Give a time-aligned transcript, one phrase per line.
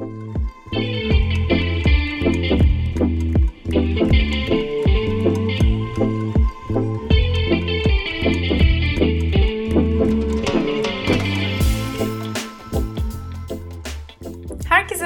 [0.00, 0.12] Herkese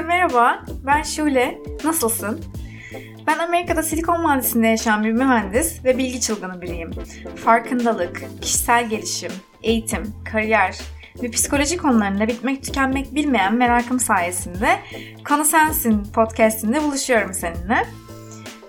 [0.02, 1.58] merhaba, ben Şule.
[1.84, 2.44] Nasılsın?
[3.26, 6.90] Ben Amerika'da Silikon Vadisi'nde yaşayan bir mühendis ve bilgi çılgını biriyim.
[7.44, 9.32] Farkındalık, kişisel gelişim,
[9.62, 10.80] eğitim, kariyer
[11.22, 14.80] ve psikoloji konularında bitmek tükenmek bilmeyen merakım sayesinde
[15.28, 17.86] Konu Sensin podcastinde buluşuyorum seninle.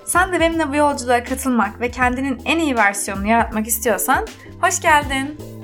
[0.06, 4.28] Sen de benimle bu yolculuğa katılmak ve kendinin en iyi versiyonunu yaratmak istiyorsan
[4.62, 5.55] hoş geldin.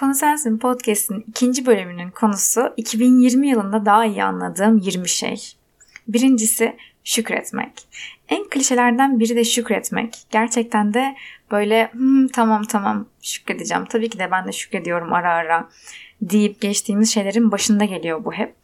[0.00, 5.52] Konu Sensin Podcast'in ikinci bölümünün konusu 2020 yılında daha iyi anladığım 20 şey.
[6.08, 7.72] Birincisi şükretmek.
[8.28, 10.18] En klişelerden biri de şükretmek.
[10.30, 11.16] Gerçekten de
[11.50, 13.84] böyle hmm, tamam tamam şükredeceğim.
[13.84, 15.68] Tabii ki de ben de şükrediyorum ara ara
[16.22, 18.54] deyip geçtiğimiz şeylerin başında geliyor bu hep.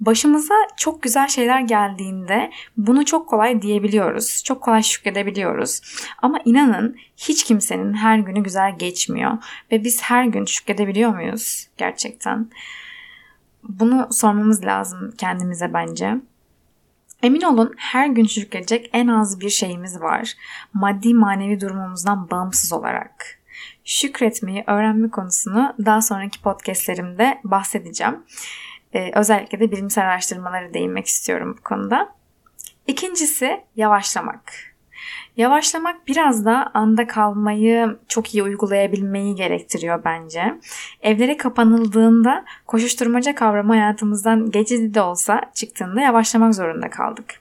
[0.00, 4.42] Başımıza çok güzel şeyler geldiğinde bunu çok kolay diyebiliyoruz.
[4.44, 5.80] Çok kolay şükredebiliyoruz.
[6.22, 9.32] Ama inanın hiç kimsenin her günü güzel geçmiyor.
[9.72, 12.50] Ve biz her gün şükredebiliyor muyuz gerçekten?
[13.68, 16.14] Bunu sormamız lazım kendimize bence.
[17.22, 20.34] Emin olun her gün şükredecek en az bir şeyimiz var.
[20.72, 23.43] Maddi manevi durumumuzdan bağımsız olarak
[23.84, 28.22] şükretmeyi öğrenme konusunu daha sonraki podcastlerimde bahsedeceğim.
[28.92, 32.14] Ee, özellikle de bilimsel araştırmalara değinmek istiyorum bu konuda.
[32.86, 34.74] İkincisi yavaşlamak.
[35.36, 40.58] Yavaşlamak biraz da anda kalmayı çok iyi uygulayabilmeyi gerektiriyor bence.
[41.02, 47.40] Evlere kapanıldığında koşuşturmaca kavramı hayatımızdan geçici de olsa çıktığında yavaşlamak zorunda kaldık.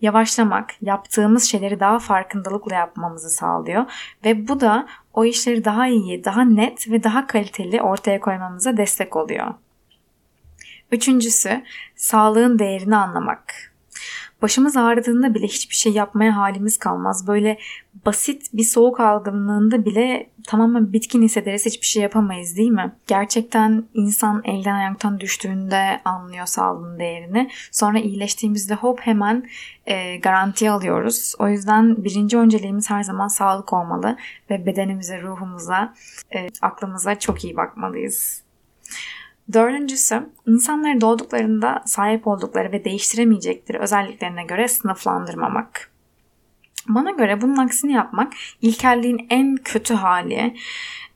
[0.00, 3.84] Yavaşlamak yaptığımız şeyleri daha farkındalıkla yapmamızı sağlıyor
[4.24, 9.16] ve bu da o işleri daha iyi, daha net ve daha kaliteli ortaya koymamıza destek
[9.16, 9.54] oluyor.
[10.92, 11.62] Üçüncüsü
[11.96, 13.71] sağlığın değerini anlamak.
[14.42, 17.26] Başımız ağrıdığında bile hiçbir şey yapmaya halimiz kalmaz.
[17.26, 17.58] Böyle
[18.06, 22.92] basit bir soğuk algınlığında bile tamamen bitkin hissederiz hiçbir şey yapamayız değil mi?
[23.06, 27.50] Gerçekten insan elden ayaktan düştüğünde anlıyor sağlığın değerini.
[27.70, 29.48] Sonra iyileştiğimizde hop hemen
[29.86, 31.34] e, garantiye alıyoruz.
[31.38, 34.16] O yüzden birinci önceliğimiz her zaman sağlık olmalı
[34.50, 35.94] ve bedenimize, ruhumuza,
[36.34, 38.42] e, aklımıza çok iyi bakmalıyız.
[39.52, 45.90] Dördüncüsü, insanları doğduklarında sahip oldukları ve değiştiremeyecekleri özelliklerine göre sınıflandırmamak.
[46.88, 50.56] Bana göre bunun aksini yapmak ilkelliğin en kötü hali.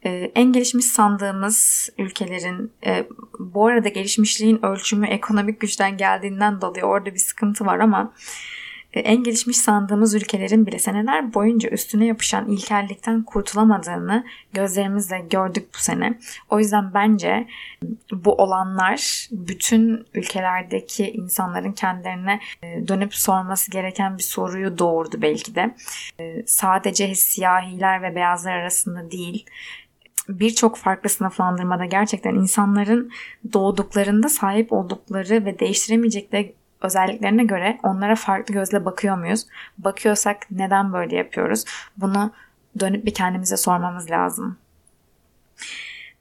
[0.04, 3.06] Ee, en gelişmiş sandığımız ülkelerin e,
[3.38, 8.65] bu arada gelişmişliğin ölçümü ekonomik güçten geldiğinden dolayı orada bir sıkıntı var ama e,
[9.00, 16.18] en gelişmiş sandığımız ülkelerin bile seneler boyunca üstüne yapışan ilkellikten kurtulamadığını gözlerimizle gördük bu sene.
[16.50, 17.46] O yüzden bence
[18.12, 25.74] bu olanlar bütün ülkelerdeki insanların kendilerine e, dönüp sorması gereken bir soruyu doğurdu belki de.
[26.20, 29.46] E, sadece siyahiler ve beyazlar arasında değil,
[30.28, 33.10] birçok farklı sınıflandırmada gerçekten insanların
[33.52, 39.46] doğduklarında sahip oldukları ve değiştiremeyecekleri özelliklerine göre onlara farklı gözle bakıyor muyuz?
[39.78, 41.64] Bakıyorsak neden böyle yapıyoruz?
[41.96, 42.32] Bunu
[42.80, 44.58] dönüp bir kendimize sormamız lazım.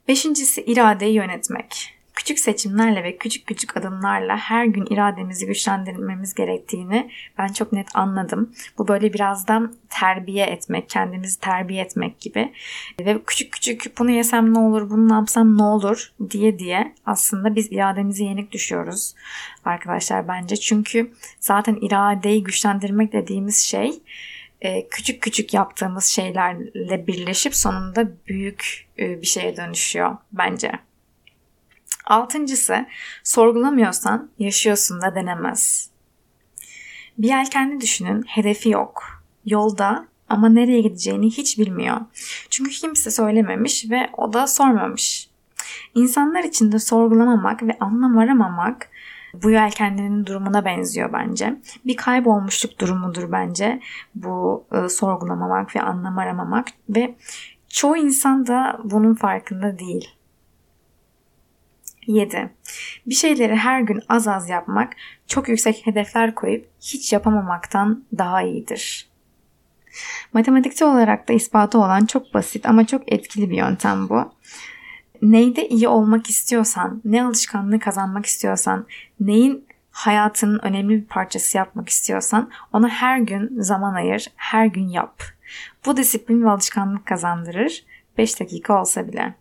[0.08, 1.95] Beşincisi iradeyi yönetmek.
[2.26, 8.54] Küçük seçimlerle ve küçük küçük adımlarla her gün irademizi güçlendirmemiz gerektiğini ben çok net anladım.
[8.78, 12.52] Bu böyle birazdan terbiye etmek, kendimizi terbiye etmek gibi.
[13.00, 17.72] Ve küçük küçük bunu yesem ne olur, bunu yapsam ne olur diye diye aslında biz
[17.72, 19.14] irademizi yenik düşüyoruz
[19.64, 20.56] arkadaşlar bence.
[20.56, 23.90] Çünkü zaten iradeyi güçlendirmek dediğimiz şey
[24.60, 30.72] e, küçük küçük yaptığımız şeylerle birleşip sonunda büyük e, bir şeye dönüşüyor bence.
[32.06, 32.86] Altıncısı
[33.24, 35.90] sorgulamıyorsan yaşıyorsun da denemez.
[37.18, 39.02] Bir yelkenli düşünün hedefi yok.
[39.44, 42.00] Yolda ama nereye gideceğini hiç bilmiyor.
[42.50, 45.30] Çünkü kimse söylememiş ve o da sormamış.
[45.94, 48.90] İnsanlar için de sorgulamamak ve anlam aramamak
[49.42, 51.60] bu yelkenlerin durumuna benziyor bence.
[51.86, 53.80] Bir kaybolmuşluk durumudur bence
[54.14, 57.14] bu e, sorgulamamak ve anlam aramamak ve
[57.68, 60.15] çoğu insan da bunun farkında değil.
[62.06, 62.50] 7.
[63.06, 64.92] Bir şeyleri her gün az az yapmak,
[65.26, 69.08] çok yüksek hedefler koyup hiç yapamamaktan daha iyidir.
[70.32, 74.32] Matematikçi olarak da ispatı olan çok basit ama çok etkili bir yöntem bu.
[75.22, 78.86] Neyde iyi olmak istiyorsan, ne alışkanlığı kazanmak istiyorsan,
[79.20, 85.22] neyin hayatının önemli bir parçası yapmak istiyorsan ona her gün zaman ayır, her gün yap.
[85.86, 87.84] Bu disiplin ve alışkanlık kazandırır
[88.18, 89.34] 5 dakika olsa bile.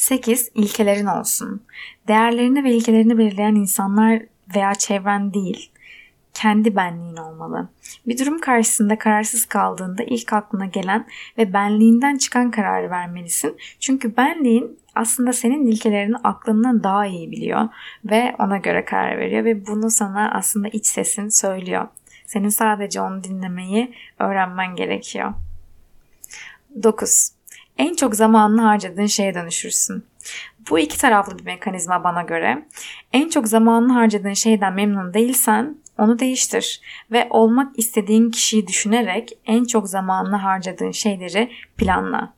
[0.00, 0.50] 8.
[0.54, 1.62] İlkelerin olsun.
[2.08, 4.22] Değerlerini ve ilkelerini belirleyen insanlar
[4.56, 5.70] veya çevren değil,
[6.34, 7.68] kendi benliğin olmalı.
[8.06, 11.06] Bir durum karşısında kararsız kaldığında ilk aklına gelen
[11.38, 13.56] ve benliğinden çıkan kararı vermelisin.
[13.80, 17.68] Çünkü benliğin aslında senin ilkelerini aklından daha iyi biliyor
[18.04, 21.88] ve ona göre karar veriyor ve bunu sana aslında iç sesin söylüyor.
[22.26, 25.34] Senin sadece onu dinlemeyi öğrenmen gerekiyor.
[26.82, 27.39] 9.
[27.80, 30.06] En çok zamanını harcadığın şeye dönüşürsün.
[30.70, 32.66] Bu iki taraflı bir mekanizma bana göre.
[33.12, 36.80] En çok zamanını harcadığın şeyden memnun değilsen onu değiştir
[37.10, 42.34] ve olmak istediğin kişiyi düşünerek en çok zamanını harcadığın şeyleri planla.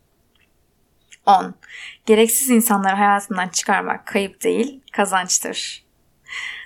[1.27, 1.55] 10.
[2.07, 5.85] Gereksiz insanları hayatından çıkarmak kayıp değil, kazançtır.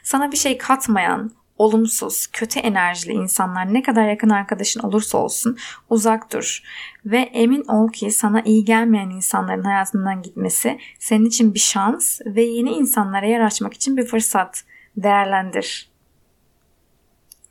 [0.03, 5.57] Sana bir şey katmayan, olumsuz, kötü enerjili insanlar ne kadar yakın arkadaşın olursa olsun
[5.91, 6.63] uzak dur.
[7.07, 12.43] Ve emin ol ki sana iyi gelmeyen insanların hayatından gitmesi senin için bir şans ve
[12.43, 14.65] yeni insanlara yer açmak için bir fırsat.
[14.97, 15.91] Değerlendir.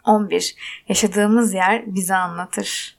[0.05, 0.55] 11.
[0.89, 2.97] Yaşadığımız yer bize anlatır.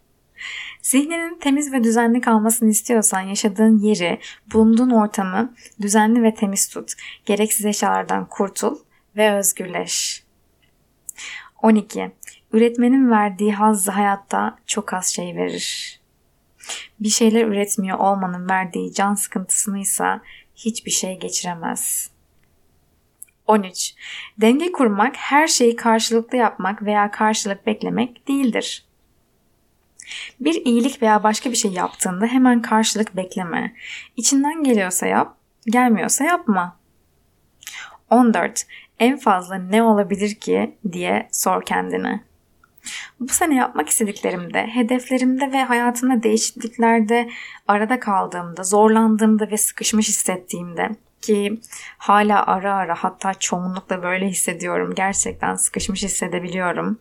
[0.82, 4.20] Zihninin temiz ve düzenli kalmasını istiyorsan yaşadığın yeri,
[4.52, 6.92] bulunduğun ortamı düzenli ve temiz tut.
[7.24, 8.78] Gereksiz eşyalardan kurtul
[9.16, 10.25] ve özgürleş.
[11.62, 12.12] 12.
[12.52, 16.00] Üretmenin verdiği hazzı hayatta çok az şey verir.
[17.00, 20.20] Bir şeyler üretmiyor olmanın verdiği can sıkıntısını ise
[20.56, 22.10] hiçbir şey geçiremez.
[23.46, 23.94] 13.
[24.38, 28.86] Denge kurmak her şeyi karşılıklı yapmak veya karşılık beklemek değildir.
[30.40, 33.74] Bir iyilik veya başka bir şey yaptığında hemen karşılık bekleme.
[34.16, 35.36] İçinden geliyorsa yap,
[35.66, 36.76] gelmiyorsa yapma.
[38.10, 38.66] 14.
[39.00, 42.20] En fazla ne olabilir ki diye sor kendine.
[43.20, 47.28] Bu sene yapmak istediklerimde, hedeflerimde ve hayatımda değişikliklerde
[47.68, 50.90] arada kaldığımda, zorlandığımda ve sıkışmış hissettiğimde
[51.20, 51.60] ki
[51.98, 54.92] hala ara ara hatta çoğunlukla böyle hissediyorum.
[54.96, 56.98] Gerçekten sıkışmış hissedebiliyorum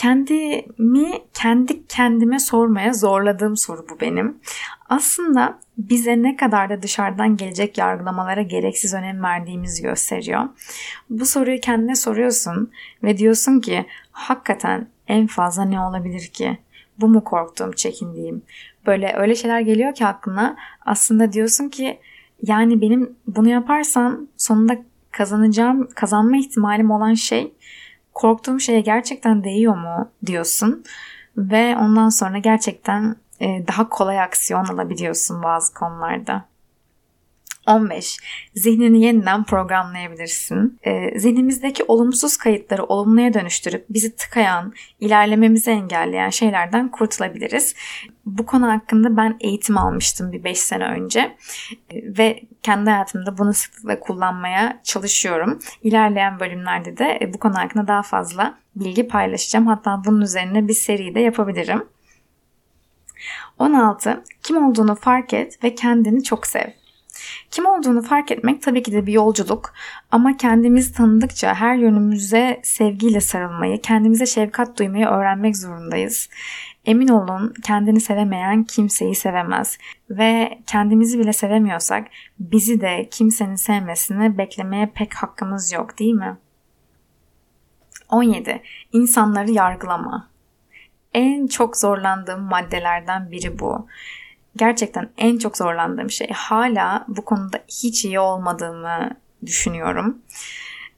[0.00, 4.38] kendimi kendi kendime sormaya zorladığım soru bu benim.
[4.88, 10.48] Aslında bize ne kadar da dışarıdan gelecek yargılamalara gereksiz önem verdiğimizi gösteriyor.
[11.10, 12.70] Bu soruyu kendine soruyorsun
[13.02, 16.58] ve diyorsun ki hakikaten en fazla ne olabilir ki?
[16.98, 18.42] Bu mu korktuğum, çekindiğim?
[18.86, 20.56] Böyle öyle şeyler geliyor ki aklına
[20.86, 22.00] aslında diyorsun ki
[22.42, 24.78] yani benim bunu yaparsam sonunda
[25.10, 27.52] kazanacağım, kazanma ihtimalim olan şey
[28.20, 30.84] korktuğum şeye gerçekten değiyor mu diyorsun
[31.36, 36.44] ve ondan sonra gerçekten e, daha kolay aksiyon alabiliyorsun bazı konularda.
[37.70, 38.18] 15.
[38.54, 40.78] Zihnini yeniden programlayabilirsin.
[40.82, 47.74] E, zihnimizdeki olumsuz kayıtları olumluya dönüştürüp bizi tıkayan, ilerlememizi engelleyen şeylerden kurtulabiliriz.
[48.26, 51.36] Bu konu hakkında ben eğitim almıştım bir 5 sene önce
[51.90, 55.58] e, ve kendi hayatımda bunu sıklıkla kullanmaya çalışıyorum.
[55.82, 59.66] İlerleyen bölümlerde de e, bu konu hakkında daha fazla bilgi paylaşacağım.
[59.66, 61.84] Hatta bunun üzerine bir seri de yapabilirim.
[63.58, 64.24] 16.
[64.42, 66.79] Kim olduğunu fark et ve kendini çok sev.
[67.50, 69.72] Kim olduğunu fark etmek tabii ki de bir yolculuk
[70.10, 76.28] ama kendimizi tanıdıkça her yönümüze sevgiyle sarılmayı, kendimize şefkat duymayı öğrenmek zorundayız.
[76.84, 79.78] Emin olun kendini sevemeyen kimseyi sevemez
[80.10, 86.36] ve kendimizi bile sevemiyorsak bizi de kimsenin sevmesini beklemeye pek hakkımız yok değil mi?
[88.10, 88.62] 17.
[88.92, 90.30] İnsanları yargılama.
[91.14, 93.86] En çok zorlandığım maddelerden biri bu
[94.56, 99.10] gerçekten en çok zorlandığım şey hala bu konuda hiç iyi olmadığımı
[99.46, 100.18] düşünüyorum.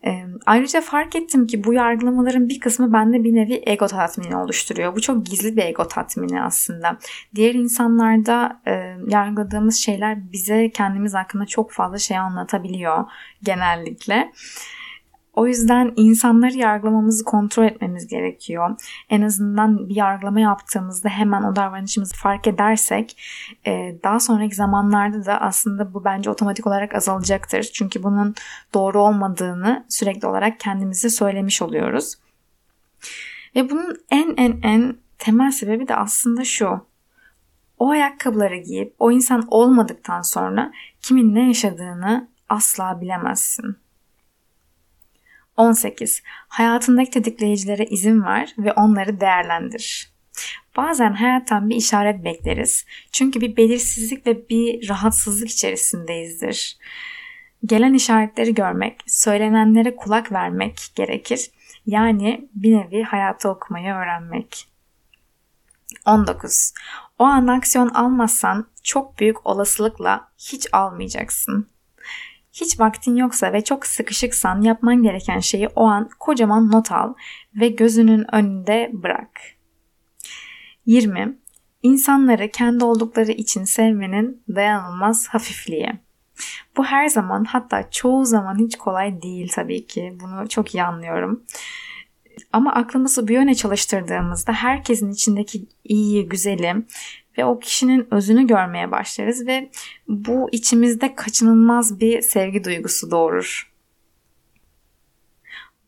[0.06, 4.96] E, ayrıca fark ettim ki bu yargılamaların bir kısmı bende bir nevi ego tatmini oluşturuyor.
[4.96, 6.98] Bu çok gizli bir ego tatmini aslında.
[7.34, 13.04] Diğer insanlarda e, yargıladığımız şeyler bize kendimiz hakkında çok fazla şey anlatabiliyor
[13.42, 14.32] genellikle.
[15.34, 18.80] O yüzden insanları yargılamamızı kontrol etmemiz gerekiyor.
[19.10, 23.16] En azından bir yargılama yaptığımızda hemen o davranışımızı fark edersek
[23.66, 27.62] e, daha sonraki zamanlarda da aslında bu bence otomatik olarak azalacaktır.
[27.62, 28.34] Çünkü bunun
[28.74, 32.14] doğru olmadığını sürekli olarak kendimize söylemiş oluyoruz.
[33.56, 36.86] Ve bunun en en en temel sebebi de aslında şu.
[37.78, 43.76] O ayakkabıları giyip o insan olmadıktan sonra kimin ne yaşadığını asla bilemezsin.
[45.56, 46.22] 18.
[46.48, 50.12] Hayatındaki tetikleyicilere izin ver ve onları değerlendir.
[50.76, 52.84] Bazen hayattan bir işaret bekleriz.
[53.12, 56.78] Çünkü bir belirsizlik ve bir rahatsızlık içerisindeyizdir.
[57.64, 61.50] Gelen işaretleri görmek, söylenenlere kulak vermek gerekir.
[61.86, 64.68] Yani bir nevi hayatı okumayı öğrenmek.
[66.06, 66.74] 19.
[67.18, 71.71] O an aksiyon almazsan çok büyük olasılıkla hiç almayacaksın.
[72.52, 77.14] Hiç vaktin yoksa ve çok sıkışıksan yapman gereken şeyi o an kocaman not al
[77.54, 79.40] ve gözünün önünde bırak.
[80.86, 81.38] 20.
[81.82, 85.92] İnsanları kendi oldukları için sevmenin dayanılmaz hafifliği.
[86.76, 90.18] Bu her zaman hatta çoğu zaman hiç kolay değil tabii ki.
[90.20, 91.44] Bunu çok iyi anlıyorum.
[92.52, 96.84] Ama aklımızı bir yöne çalıştırdığımızda herkesin içindeki iyi, güzeli
[97.38, 99.70] ve o kişinin özünü görmeye başlarız ve
[100.08, 103.72] bu içimizde kaçınılmaz bir sevgi duygusu doğurur.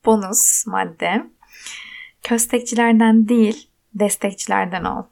[0.04, 1.26] Bonus madde.
[2.22, 5.02] Köstekçilerden değil, destekçilerden ol.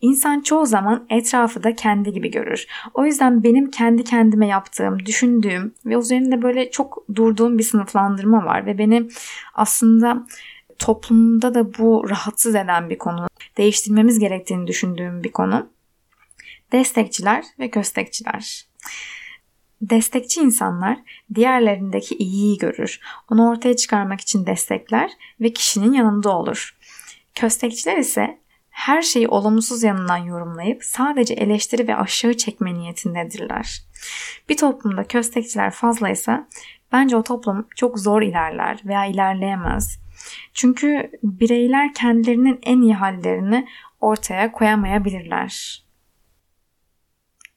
[0.00, 2.66] İnsan çoğu zaman etrafı da kendi gibi görür.
[2.94, 8.66] O yüzden benim kendi kendime yaptığım, düşündüğüm ve üzerinde böyle çok durduğum bir sınıflandırma var
[8.66, 9.08] ve beni
[9.54, 10.26] aslında
[10.78, 13.26] toplumda da bu rahatsız eden bir konu.
[13.56, 15.68] Değiştirmemiz gerektiğini düşündüğüm bir konu.
[16.72, 18.66] Destekçiler ve köstekçiler.
[19.82, 20.98] Destekçi insanlar
[21.34, 23.00] diğerlerindeki iyiyi görür.
[23.30, 26.76] Onu ortaya çıkarmak için destekler ve kişinin yanında olur.
[27.34, 28.38] Köstekçiler ise
[28.70, 33.82] her şeyi olumsuz yanından yorumlayıp sadece eleştiri ve aşağı çekme niyetindedirler.
[34.48, 36.48] Bir toplumda köstekçiler fazlaysa
[36.92, 40.03] bence o toplum çok zor ilerler veya ilerleyemez.
[40.54, 43.66] Çünkü bireyler kendilerinin en iyi hallerini
[44.00, 45.84] ortaya koyamayabilirler.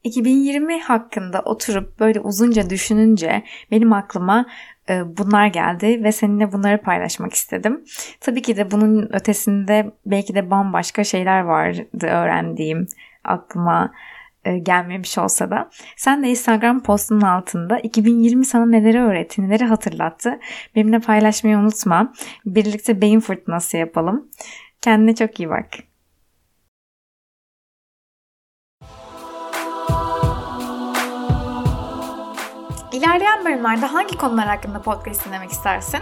[0.03, 4.45] 2020 hakkında oturup böyle uzunca düşününce benim aklıma
[4.89, 7.83] e, bunlar geldi ve seninle bunları paylaşmak istedim.
[8.21, 12.87] Tabii ki de bunun ötesinde belki de bambaşka şeyler vardı öğrendiğim
[13.23, 13.93] aklıma
[14.57, 15.69] gelmemiş olsa da.
[15.95, 20.39] Sen de Instagram postunun altında 2020 sana neleri öğretti, neleri hatırlattı.
[20.75, 22.13] Benimle paylaşmayı unutma.
[22.45, 24.29] Birlikte beyin fırtınası yapalım.
[24.81, 25.86] Kendine çok iyi bak.
[32.97, 35.99] İlerleyen bölümlerde hangi konular hakkında podcast dinlemek istersin?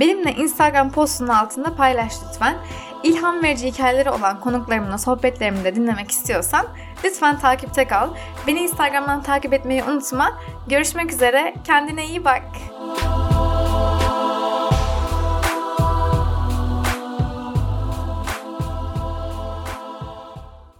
[0.00, 2.56] Benimle Instagram postunun altında paylaş lütfen.
[3.02, 6.66] İlham verici hikayeleri olan konuklarımla sohbetlerimi de dinlemek istiyorsan
[7.04, 8.10] lütfen takipte kal.
[8.46, 10.38] Beni Instagram'dan takip etmeyi unutma.
[10.66, 11.54] Görüşmek üzere.
[11.64, 12.42] Kendine iyi bak.